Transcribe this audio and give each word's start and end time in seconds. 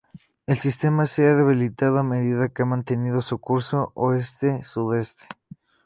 El 0.47 0.57
sistema 0.57 1.05
se 1.05 1.27
ha 1.27 1.35
debilitado 1.35 1.99
a 1.99 2.03
medida 2.03 2.49
que 2.49 2.63
ha 2.63 2.65
mantenido 2.65 3.21
su 3.21 3.37
curso 3.37 3.91
oeste-sudoeste. 3.93 5.27